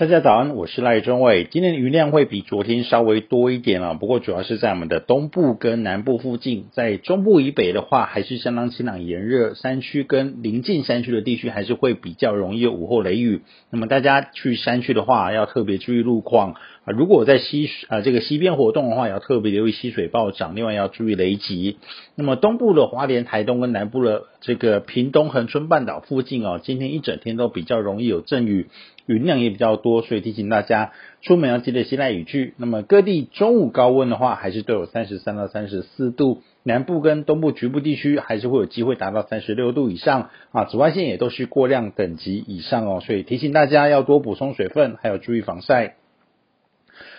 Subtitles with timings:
[0.00, 1.44] 大家早安，我是赖中伟。
[1.44, 13.42] 今天的云量会比昨天稍微多一点啊，不过主要是在我们的东部跟南部附近，在中部以北的话，还是相当晴朗炎热，山区跟临近山区的地区还是会比较容易有午后雷雨。
[13.70, 16.52] 那么大家去山区的话，要特别注意路况
[16.86, 16.92] 啊。
[16.96, 21.76] 如果在溪啊这个溪边活动的话，要特别留意溪水暴涨，另外要注意雷击。
[22.14, 28.68] 那么东部的华莲、台东跟南部的这个屏东恒春半岛附近哦，今天一整天都比较容易有阵雨。
[29.06, 32.54] 云量也比较多，所以提醒大家出门要记得携带雨具。
[32.56, 40.64] 那么各地中午高温的话，还是都有三十三到三十四度，南部跟东部局部地区还是会有机会达到三十六度以上啊。
[40.64, 45.96] 紫外线也都是过量等级以上哦，所以提醒大家要多补充水分，还有注意防晒。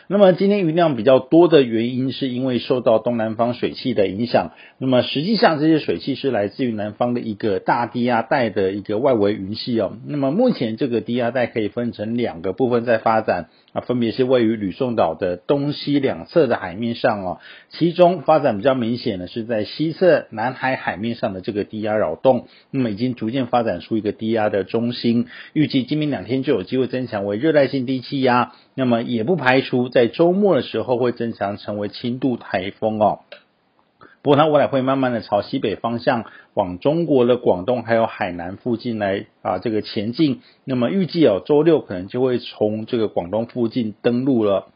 [0.07, 4.51] 那么今天云量比较多的原因，是因为受到东南方水汽的影响。
[4.77, 9.97] 那么实际上，这些水汽是来自于南方的一个大低压带的一个外围云系哦。
[10.05, 17.39] 那么目前这个低压带可以分成两个部分在发展啊，分别是位于吕宋岛的东西两侧的海面上哦。
[17.69, 28.51] 其中发展比较明显的是在西侧南海海面上的这个低压扰动，那么已经逐渐发展出一个低压的中心，预计今明两天就有机会增强为热带性低气压。
[28.75, 33.19] 那么也不排除在周末的时候会增强成为轻度台风哦。
[34.21, 40.41] 不过它未来会慢慢的朝西北方向往中国的广东还有海南附近来啊这个前进。
[40.63, 44.67] 那么预计哦周六可能就会从这个广东附近登陆了。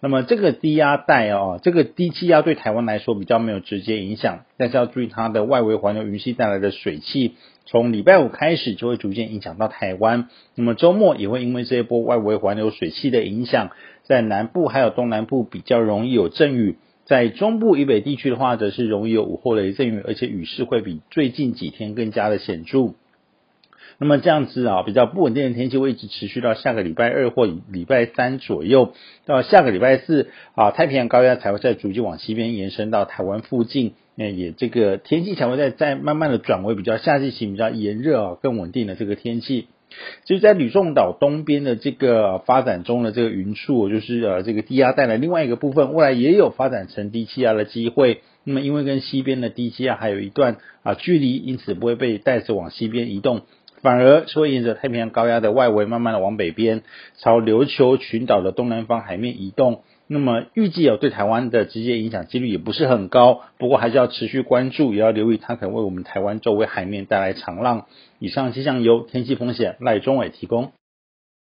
[0.00, 7.34] 那么这个低压带啊，这个低气压对台湾来说比较没有直接影响，但是要注意它的外围环流云系带来的水汽，
[7.66, 10.28] 从礼拜五开始就会逐渐影响到台湾。
[10.54, 13.70] 那么周末也会因为这一波外围环流水汽的影响，
[14.04, 22.94] 在南部还有东南部比较容易有阵雨，在中部以北地区的话，则是容易有午后雷阵雨，而且雨势会比最近几天更加的显著。
[24.00, 28.94] 那么这样子啊，比较不稳定的天气会一直持续到下个礼拜二或礼拜三左右，
[29.26, 39.66] 到下个礼拜四啊，太平洋高压才会再逐渐往西边延伸到台湾附近，那也这个天气才会再再慢慢的转为比较夏季型、比较炎热啊、更稳定的这个天气。
[40.24, 48.22] 就在吕宋岛东边的这个发展中的这个云束，就是呃这个低压带的另外一个部分，未来也有发展成低气压的机会。
[48.44, 53.42] 那么因为跟西边的低气压还有一段啊距离，因此不会被带着往西边移动。
[53.82, 56.82] 反而是会沿着太平洋高压的外围，慢慢的往北边，
[57.18, 59.82] 朝琉球群岛的东南方海面移动。
[60.06, 67.86] 那么预计有对台湾的直接影响几率也不是很高，不过还是要持续关注，也要留意它可能为我们台湾周围海面带来长浪。
[68.18, 70.72] 以上气象由天气风险赖中伟提供。